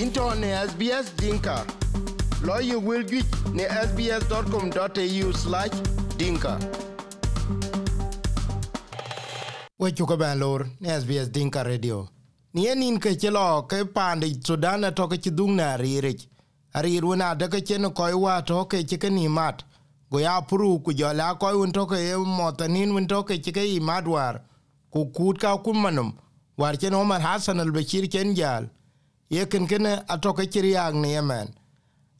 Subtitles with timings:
[0.00, 1.66] into ne SBS Dinka.
[2.42, 5.76] Lawyer will get ne sbs.com.au slash
[6.16, 6.58] dinka.
[9.78, 10.16] We chuka
[10.80, 12.08] ne SBS Dinka Radio.
[12.54, 16.26] Ni enin ke chelo ke pande Sudan to chidung na ririch.
[16.74, 19.64] Arir wona de ke chen ko wa to ke chike ni mat.
[20.10, 23.58] Go ya puru ku jo la ko un to ke motanin un to ke chike
[23.76, 24.40] i madwar.
[24.90, 26.14] Ku kut ka kumanum.
[26.56, 28.70] War chen Omar Hassan al-Bashir chen jal.
[29.30, 31.48] ye ken kene atoke ci riak ni yemen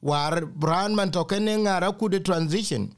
[0.03, 2.89] war bran man toke ne ngara kude transition.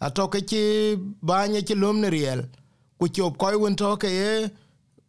[0.00, 2.48] Atoke ci banye ci lom ne riel.
[2.98, 4.50] Ku chop koy won toke ye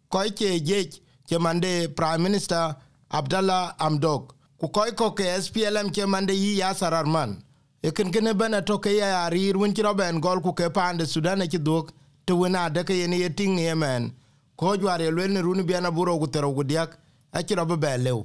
[0.10, 0.80] koy ke je
[1.28, 2.76] ke mande prime minister
[3.10, 7.42] abdallah amdok ku koy ko ke splm ke mande yi yasar arman.
[7.84, 11.42] Ye ken kene bana toke ya arir won ci roben gol ku ke pande sudan
[11.42, 11.92] e ci dok
[12.26, 14.14] te wona de ke ye ting yemen
[14.56, 16.98] ko jware lwen ne runu biana buro ku tero ku diak
[17.34, 18.24] a ci robe belew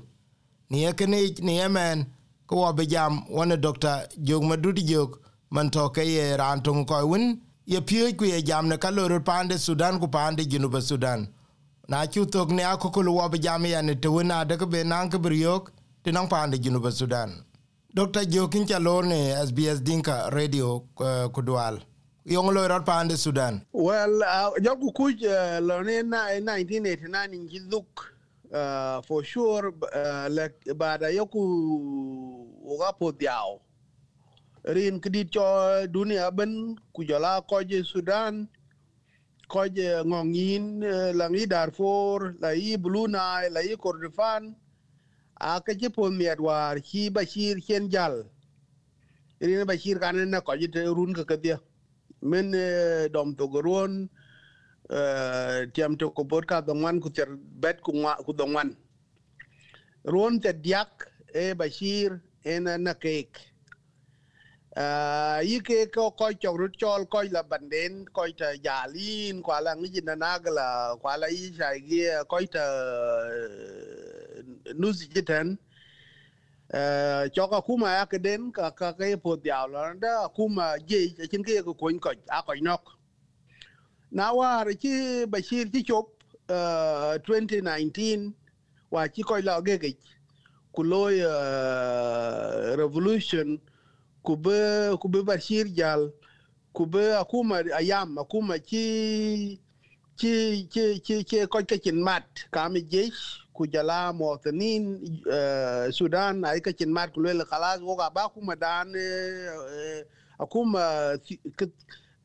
[0.71, 2.07] ni ye kenec ni emen
[2.49, 3.93] ke wɔ bi jam wɔne dɔkta
[4.27, 5.11] jok madut jok
[5.51, 7.25] man tɔke ye raan toŋ kɔc wen
[7.73, 8.91] ye piööc ku ye jam ne ka
[9.25, 11.29] pande sudan ku paande junuba sudan.
[11.89, 15.29] Na cu thok ne akokol wɔ bi jam yane tewen adeke be naŋ ke bi
[15.31, 15.71] riök
[16.03, 17.31] te naŋ paande junuba sudan.
[17.97, 21.79] Dɔkta jok inca lor ne sbs dinka radio uh, ku dual.
[22.25, 23.63] Yong lo rot paande sudan.
[23.73, 27.59] Well uh, jok ku kuc uh, eh, lo ne 1989 eh, ngi
[28.53, 31.41] uh, for sure uh, like bada yoku
[32.65, 33.61] uga po diao
[34.65, 38.47] rin kidi cho dunia ben kujala koje sudan
[39.49, 40.81] koje ngongin
[41.15, 44.55] la ngi darfor la yi blue nile la yi kordofan
[45.41, 48.25] a ka ci po miet war ki bashir ken jal.
[49.41, 51.61] Rin bashir kan na ko jite run ka kadia
[52.23, 52.51] men
[53.13, 53.47] dom to
[55.75, 57.29] tiam to ko bot ka dongwan ku ter
[57.61, 58.73] bet ku ngwa ku dongwan
[60.05, 63.37] ron te diak e bashir en na cake
[64.77, 69.61] uh, yi ke ko ko chok ru chol ko la banden ko ta yalin kwa
[69.61, 72.65] la ngi na nagla kwa la yi sha gi ko ta
[74.81, 75.59] nuzi jitan
[76.73, 81.13] uh, ka kuma ya ka den ka ka ke po diaw la da kuma je
[81.31, 82.98] chin ke ko ko ko a ko nok
[84.11, 86.09] na war ci bashir ci cop
[86.49, 88.33] uh, 2019
[88.91, 89.97] wa ci koy la gegej
[90.73, 93.59] ku loy uh, eh, revolution
[94.23, 96.13] ku be ku be bashir jal
[96.73, 99.59] ku be akuma ayam akuma ci
[100.17, 102.25] ci ci ci ci koy ke cin mat.
[102.51, 107.97] Kami jesh ku jala muwatanin uh, eh, sudan ay kecin mat ku loy khalas wo
[107.99, 110.01] ga ba kuma dan uh,
[110.39, 111.19] akuma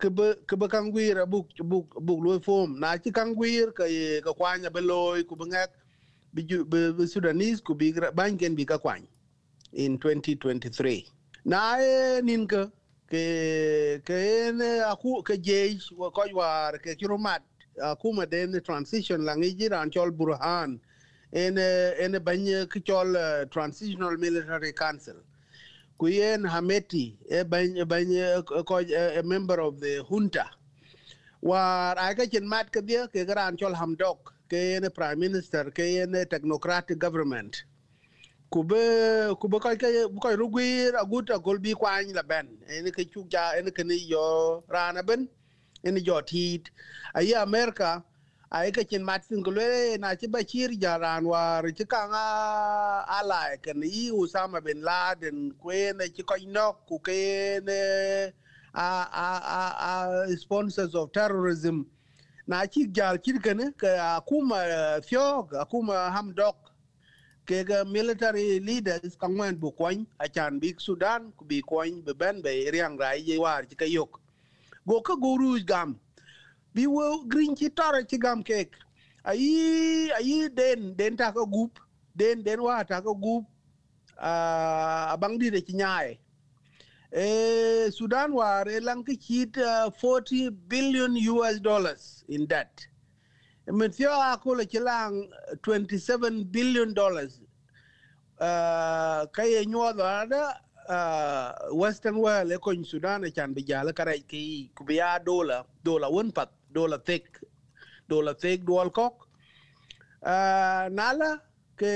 [0.04, 2.80] kebe kebe kangwir buk buk buk loy form.
[2.80, 3.86] Na chi kangwir ka
[4.24, 5.72] ka kwanya beloy ku bangak
[6.34, 9.08] bi bi sudanese, ku bi banken bi ka kwany
[9.72, 11.08] in 2023
[11.46, 12.68] na cái nin ke
[13.08, 17.42] ke ke ne eh, aku ke je wa ko war ke kirumat
[17.82, 20.80] aku ma den transition la ngi jiran chol burhan.
[21.34, 23.16] En eh, en banye eh, ke chol
[23.50, 25.16] transitional military council.
[25.98, 30.46] Ku yen hameti e banye banye ko a member of the junta
[31.42, 36.06] war aga chen mat ke dia ke gran chol hamdok ke ne prime minister ke
[36.08, 37.64] ne technocratic government.
[38.54, 39.90] Kube kube ko ke
[40.22, 42.48] ko rugwir aguta golbi kwany la ben.
[42.70, 45.28] En ke chuja en ke ni yo rana ben
[45.84, 46.70] en jo tit
[47.16, 48.04] ayi america
[48.54, 54.12] ay ke chin martin gole na ci bashir jaran war ci kanga ala ke ni
[54.14, 58.30] usama bin laden kwen ci ko no ku ke ne
[58.78, 61.86] a a a a sponsors of terrorism.
[62.48, 66.56] Na ci gal kirkene ka kuma fiog kuma hamdok
[67.48, 72.70] kega military leaders kangwen bu kwany achan big sudan ku bi kwany be ben be
[72.70, 74.20] riang rai ye war ci kayok
[74.86, 75.98] go ka guru gam
[76.74, 78.72] bi wo green ci tore ci gam kek.
[79.26, 81.80] Ayi ayi den den ta ko gup
[82.16, 83.46] den den wa ta ko gup
[84.18, 86.18] a bang di de ci nyaaye
[87.12, 89.62] e sudan war lank ci ki
[90.02, 92.88] 40 billion us dollars in debt.
[93.68, 95.30] Min fiyo akula kilang
[95.62, 97.40] 27 billion dollars.
[98.42, 100.60] Uh, kaye nyuwa ada
[100.90, 106.32] uh, western world e kon sudan e chan bijala kare ki kubiya dola dola won
[106.74, 107.26] dola tek
[108.10, 109.16] dola tek dual kok
[110.26, 111.42] uh, nala à,
[111.80, 111.94] ke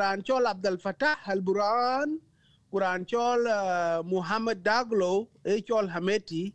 [0.00, 2.18] ranchol abdul fatah al burhan
[2.72, 6.54] kuranchol uh, muhammad daglo e chol hameti.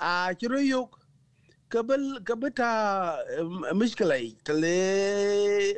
[0.00, 0.90] À, A uh, chiruyuk
[1.68, 2.70] kabel kabeta
[3.18, 4.78] à, mishkalai tale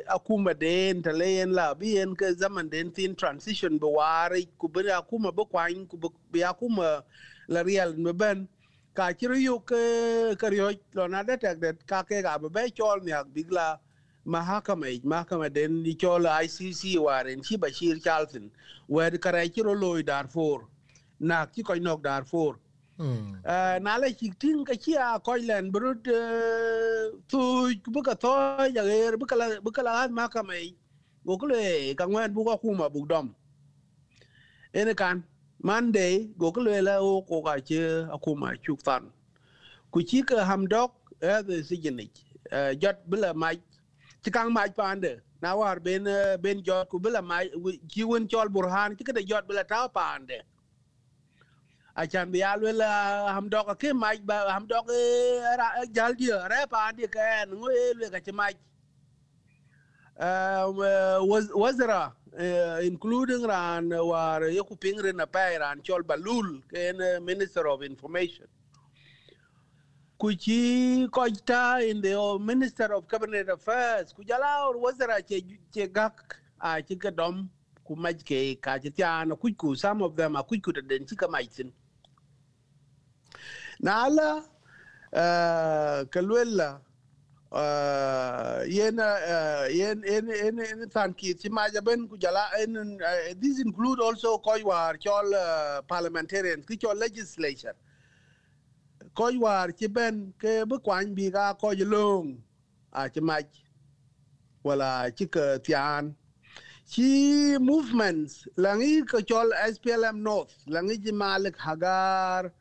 [0.07, 5.35] akuma den tale yen la bi yen ke zaman den tin transition bewari wari akuma
[5.35, 5.97] be kwan ku
[6.51, 7.01] akuma
[7.47, 8.47] la real me ben
[8.93, 12.63] ka chiru yu ke ke ryo lo na de tek de ka ke ga be
[12.77, 13.79] chol ni ak bigla
[14.25, 18.51] mahakama mahakama den ni chol ICC waren chi Bashir Charlton
[18.87, 20.67] wer kara chiru loy Darfur
[21.19, 22.59] na ki koy nok Darfur
[23.81, 26.03] na le chi tin ka chi a ko len brut
[27.31, 27.41] tu
[27.93, 28.35] bu ka to
[28.75, 30.75] ya er bu kala bu kala ma ka mai
[31.25, 33.33] go ko le ka ngwen bu ko kuma bu dom
[34.73, 35.23] ene kan
[35.63, 37.81] monday go ko le la o ko ga che
[38.15, 39.03] akuma chuk tan
[39.91, 40.91] ku chi ka ham dok
[41.21, 42.17] e the sigenich
[42.81, 43.57] jot bila mai.
[44.23, 45.11] Chi kang mai pande
[45.41, 46.03] na war ben
[46.41, 49.63] ben jot ku bila mai à, chi won chol burhan chi ka de jot bila
[49.63, 50.37] ta pande
[52.01, 52.89] achan bi alwe la
[53.35, 54.85] ham dok ke mai ba ham dok
[55.95, 58.55] jal dia re pa dia kan ngo elwe ka chmaj
[61.61, 62.01] wazra.
[62.37, 66.95] Eh, including ran eh, war eh, yoku pingre na pa ran chol balul ken
[67.25, 68.47] minister of information.
[70.17, 75.43] Kuchi kojta in the minister of cabinet affairs kujala wazra che
[75.73, 77.49] che gak a chi ka dom
[77.83, 81.27] ku maj ke ka tiana kuku some of them a kuku da den chi ka
[81.27, 81.69] majin
[83.81, 84.45] na ala
[86.07, 86.90] kalwela yena
[87.51, 88.97] yen
[89.69, 92.97] yen yen yen tan ki ti ma jaben ku jala en
[93.41, 95.33] this include also koy war chol
[95.87, 97.75] parliamentarian, ki chol legislature.
[99.15, 102.37] Koy war ci ben ke bu kwan bi ga ko long
[102.93, 103.45] a ci maj
[104.63, 106.15] wala ci ke tian
[106.87, 112.51] ci movements langi ko chol SPLM North langi ji Malik Hagar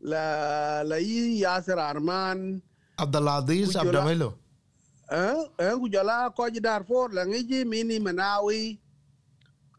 [0.00, 2.62] la la yi Yasir Arman
[2.98, 4.34] Abdul Aziz Abdul Melo
[5.10, 7.10] eh, eh Gujala ko ji Darfur.
[7.12, 8.78] Langiji, mini manawi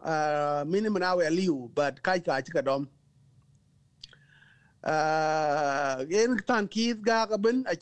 [0.06, 2.88] uh, eh, mini manawi aliu but kai kai chika dom.
[4.84, 7.76] Uh, en tan kith ga gaben a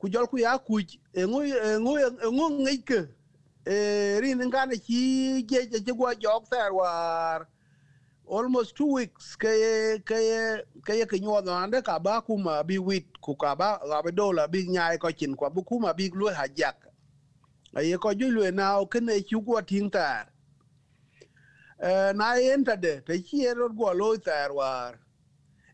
[0.00, 1.92] kujol ku ya kuj engu engu
[2.26, 3.16] engu ngike
[3.66, 6.44] Eh, rin ngana chi je je gwa jok
[8.28, 9.50] almost two weeks ke
[10.02, 14.10] ke nyo na ande ka ba ku ma bi wit ku ka ba ga be
[14.12, 16.76] dola bi nyaay ko chin kwa bu ku ma bi lu ha jak
[17.76, 20.26] ay ko ju lu na o kene ci gwa tin tar
[22.14, 24.98] na enta de te ci ero gwa lo ter war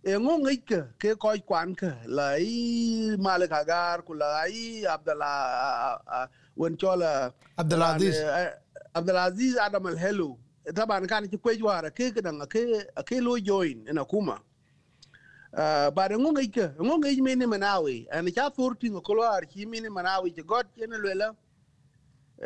[0.05, 0.57] e ngo ngi
[1.01, 8.19] ke ko kwan ke la i malik agar ku la i abdallah won chola Abdulaziz
[8.95, 10.37] abdulaziz adam al helu
[10.71, 14.39] taban kan ci kwej wara ke ke dan ke ke lo join ina kuma
[15.57, 18.07] ah, ba da ngong ke ngo ngi mi manawi.
[18.13, 21.35] An cha forti ngo ko ar ki mi ni manawi ci got ne lela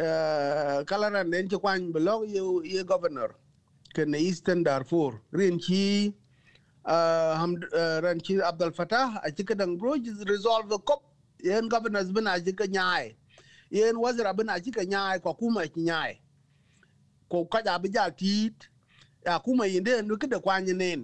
[0.01, 3.35] ah, kala ran den ci kwan blog ye ye governor.
[3.95, 5.21] Ke ne eastern darfur.
[5.33, 6.15] Rin ci
[6.85, 7.61] ah, ham
[8.03, 9.95] ran ci abdul fatah a ci kadan bro
[10.27, 11.03] resolve the cop.
[11.43, 13.15] Yen governors bin a ci ka nyaai
[13.71, 16.19] yen wazir bin a ci ka nyaai ko kuma ci nyaai
[17.29, 18.55] ko ka ja bi ja tit
[19.27, 21.01] ya kuma yinde no kida kwanye nen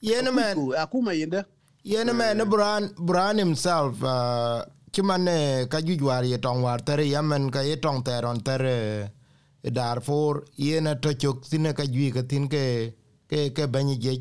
[0.00, 1.44] yen man ya kuma yinde
[1.84, 4.62] yen man bran bran himself uh,
[4.92, 9.10] kimane ka jujwar ye tong war tere yamen ka ye tong teron tere
[9.64, 12.94] darfor yen to chok sine ka jwi ka tin ke
[13.28, 14.12] ke ke banyi je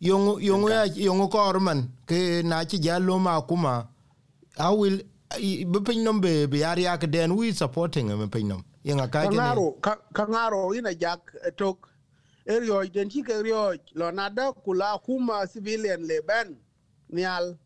[0.00, 3.88] yongu yongu ya yongu korman ke na ci jallo ma kuma.
[4.56, 5.00] I will
[5.38, 9.66] be pin nom be yari ak den we supporting him pin yenga ka gene kangaro
[10.12, 11.88] kangaro ina jak eh, tok.
[12.46, 16.56] Erio den ke rio lo nada kula kuma civilian le ben,
[17.08, 17.56] nial.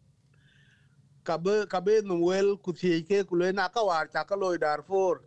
[1.24, 5.20] Kabe kabe no wel ku ke ku na ka war ta ka lo Darfur.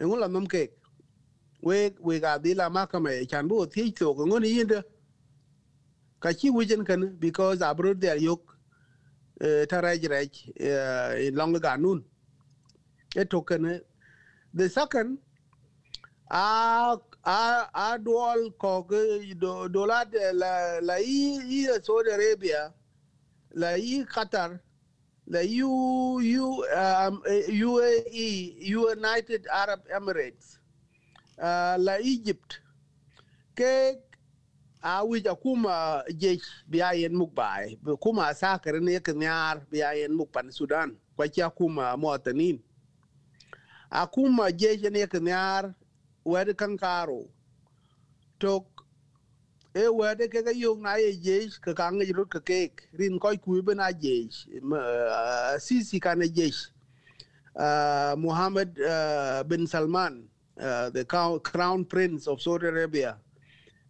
[0.00, 0.70] Ngula nom ke
[1.62, 4.82] we we ga dila makame e chan bo tie to ngoni yinde
[6.20, 8.56] ka ci wujen kan because abro der yok
[9.40, 12.04] eh, taraj raj eh, in long ganun
[13.16, 13.80] it e token
[14.54, 15.18] the second
[16.30, 18.82] a dual ko
[19.68, 22.72] dola la la i i Saudi Arabia
[23.54, 24.60] la i Qatar
[25.26, 30.58] la U U um, UAE United Arab Emirates
[31.38, 32.60] uh, la Egypt.
[33.54, 33.98] Ke
[34.82, 40.16] a wija kuma jesh biya yen muk bai kuma sakar ne ka nyar biya yen
[40.50, 40.96] sudan.
[41.16, 41.96] Kwa kia kuma
[43.90, 45.74] akuma jeje ne knyar
[46.24, 47.24] wede kankaro
[48.38, 48.66] tok
[49.74, 52.88] e wede ke ga yong na ye jej ka ka ngi rut ka kek.
[52.98, 56.54] Rin koy ku be na jej eh, sisi ka ne jej
[57.56, 60.28] eh, Mohammed uh, bin Salman
[60.60, 61.04] uh, the
[61.42, 63.16] crown prince of Saudi Arabia.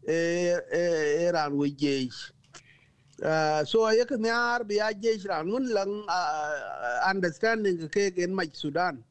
[0.09, 2.12] E ran we jej
[3.19, 5.50] Uh, so yek nyar biya jej ran.
[5.50, 9.02] Lang uh, understanding ke ken maj Sudan.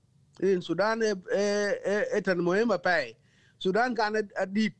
[0.41, 3.15] In Sudan e e e tan moema pai.
[3.59, 4.75] Sudan kan adit.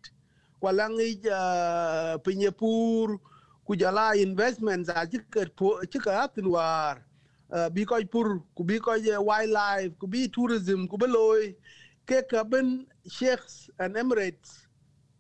[0.62, 3.20] Kwalang i uh, pinyepur
[3.68, 5.46] kujala investments a chika
[5.92, 7.04] chika atin war.
[7.48, 11.56] Eh, bi koy pur ku bi koy eh, wildlife ku bi tourism ku beloy
[12.04, 14.68] ke kaben sheikhs and emirates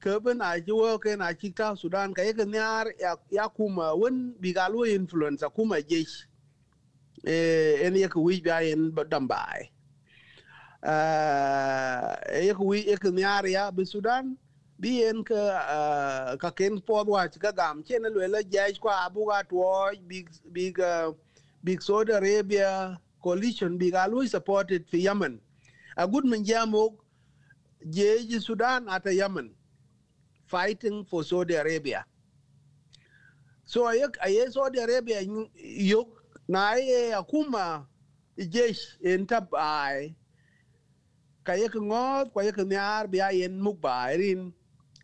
[0.03, 4.35] kaben a ji wo ke na chika sudan ka yek nyar ya, ya kuma won
[4.43, 6.27] bi galu influence kuma jesh.
[7.23, 9.71] Eh en yek wi ba en dambai
[10.87, 12.15] uh,
[12.47, 14.37] yek wi yek nyar ya bi sudan
[14.79, 19.25] bi en uh, ka ken pod wa ka gam chen le le jesh kwa abu
[19.27, 19.59] ga to
[20.07, 20.79] big big
[21.63, 25.39] big saudi arabia coalition big galu supported fi yemen
[25.97, 26.93] a good man jamok
[27.89, 29.49] jeji sudan ata yemen
[30.47, 32.05] fighting for Saudi Arabia.
[33.65, 35.19] So ayek aye Saudi Arabia
[35.59, 36.07] yok
[36.47, 37.83] na aye akuma
[38.39, 39.51] jesh entab
[41.47, 44.51] Kaya ke ngot kaya ke nyar biya yen muk bairin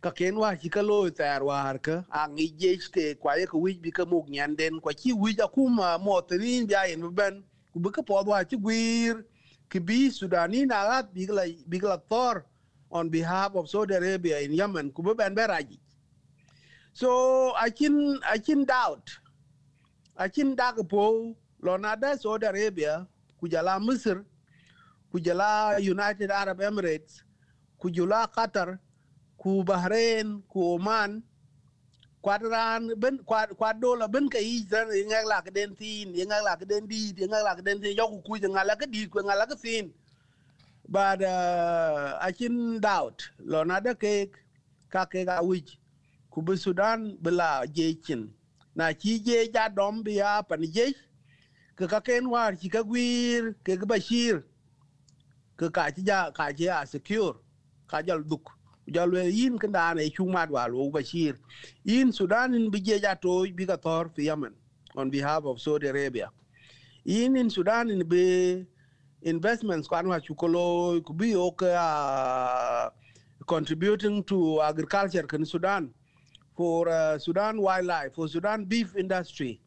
[0.04, 3.80] ka ken wa ki ka lo tar war ka ang ije ke kaya ke wij
[3.80, 7.40] bi ka muk nyanden kwa ki wij akuma motrin biya yen ben
[7.72, 9.24] ku bi ka pod wa ki gwir
[9.72, 12.44] ki bi sudani na lat bi la bi la tor
[12.92, 15.80] on behalf of Saudi Arabia in Yemen ku bi ben beraji
[16.92, 19.08] so akin akin doubt.
[20.20, 21.32] Akin dag po
[21.64, 23.08] lo na da Saudi Arabia
[23.40, 24.28] ku jala Misr
[25.14, 27.22] kujala United Arab Emirates
[27.78, 28.82] kujula Qatar
[29.38, 31.22] ku Bahrain ku Oman
[32.26, 36.58] kwadran ben kwad dola ben ka yi zan ngak la ka den tin ngak la
[36.58, 39.20] ka di ngak la ka den tin yo ku ku ngak la ka di ku
[39.22, 39.56] ngak la ka
[40.90, 44.32] but uh, can doubt lo na da ke
[44.90, 45.78] ka ke ga wij
[46.32, 47.18] ku Sudan
[47.76, 47.96] je
[48.76, 50.94] na chi je ja dom bi ya pan je
[51.76, 53.54] ka ken war chi ka gwir
[55.58, 57.36] ke ka chi ja ka je a secure
[57.88, 58.50] ka jal duk
[58.92, 61.36] jal we yin kan da ne chu mat wa bashir
[61.86, 64.54] in Sudan in bi je ja to bi ka tor fi Yemen
[64.96, 66.30] on behalf of Saudi Arabia.
[67.06, 68.66] In in Sudan in be
[69.22, 72.90] investments kwan wa chukolo be okay uh,
[73.48, 75.94] contributing to agriculture in Sudan.
[76.56, 79.60] For uh, Sudan wildlife for Sudan beef industry.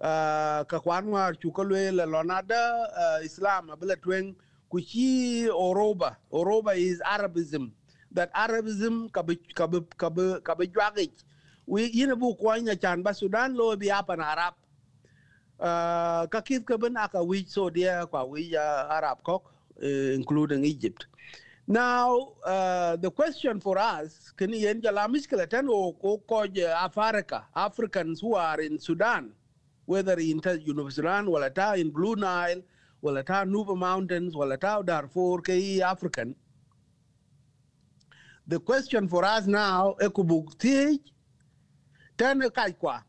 [0.00, 4.34] Uh, ka kwan wa chukolo la lonada Islam abla twen
[4.70, 6.16] kuchi oroba.
[6.32, 7.72] Oroba is Arabism.
[8.12, 11.24] That Arabism kabe kabe kabe kabe jwagich
[11.66, 14.54] we yina bu kwanya chan ba Sudan lo bi apan Arab.
[15.60, 19.50] Uh, ka kit ka ben aka wi so dia kwa wi uh, arab kok
[19.82, 21.06] uh, including egypt.
[21.66, 27.44] Now uh, the question for us can yen jala miskela tan o ko ko africa
[27.54, 29.32] africans who are in sudan
[29.84, 30.54] whether in ta
[30.90, 32.62] Sudan wala ta in blue nile
[33.02, 36.34] wala ta nuba mountains wala ta darfur ke african.
[38.46, 40.98] The question for us now ekubuk tej
[42.16, 43.02] tan kai kwa?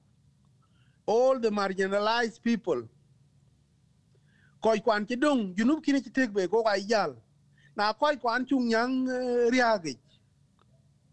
[1.05, 2.83] All the marginalized people.
[4.61, 7.15] Koy kwan ci dung junub kini ci tek be ko ay jal
[7.75, 9.95] na koy kwan chung yang eh, riage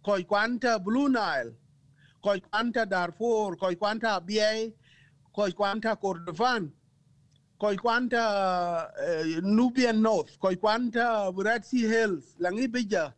[0.05, 1.55] koy kwan ta blue nile.
[2.23, 3.57] Koy kwan ta darfur.
[3.57, 4.73] Koy kwan ta biay
[5.33, 6.71] koy kwan ta kordofan
[7.59, 8.23] koy kwanta
[8.93, 13.13] uh, nubian north koy kwanta red sea hills langi bija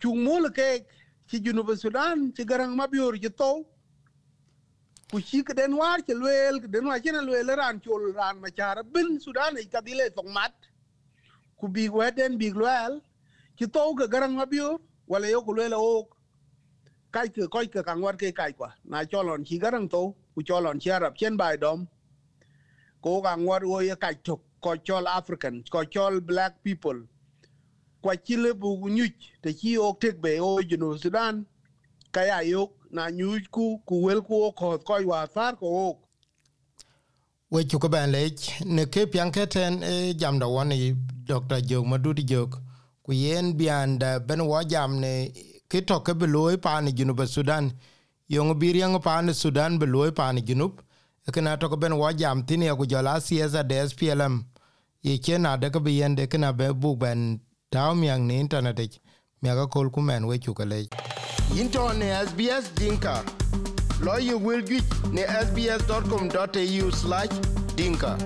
[0.00, 0.86] chung mul ke
[1.28, 3.64] ci Junuba sudan ci garang mabior ci to
[5.10, 8.40] ku ci ka den war ci luel den war ci na luel ran chol ran
[8.40, 10.54] ma chara bin sudan e kadile tok mat
[11.58, 13.00] ku bi weden bi luel
[13.58, 14.46] ci to ga garang ma
[15.08, 16.18] wala yo ku luel ok.
[17.10, 20.80] kai ke koi ke kangwar ke kai kwa na cholon ci garang to ku cholon
[20.80, 21.88] ci arab chen bai dom
[23.02, 27.00] ko ga ngor wo ye ka tok ko chol african ko chol black people.
[28.02, 31.44] Kwa chile bu nyuch te chi ok tek be o jino sudan
[32.12, 35.98] kaya yok na nyuj ku ku wel ku ko ko wa far ko
[37.50, 38.30] we chu ko ban le
[38.64, 42.60] ne ke pian ke ten e jam da woni dr jog madudi jog.
[43.02, 45.32] Ku yen bian da ben wa jam ne
[45.68, 47.72] ke to ke beloy pa ni junu ba sudan.
[48.28, 50.42] Yong bir riang pa ni sudan beloy pa ni
[51.28, 54.44] junu ke na to ben wa jam tin ya ku jala siesa de SPLM
[55.02, 58.40] ye ke na de ke bien de ke na be bu ben taw myang ni
[58.40, 58.98] internet
[59.42, 60.86] mi ga kol ku men we chu ka le
[61.60, 63.22] into ne SBS Dinka.
[64.20, 67.34] you will get ne sbs.com.au slash
[67.76, 68.16] dinka.